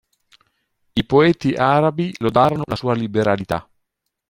I 0.93 1.05
poeti 1.05 1.53
arabi 1.53 2.11
lodarono 2.17 2.63
la 2.65 2.75
sua 2.75 2.95
liberalità. 2.95 3.69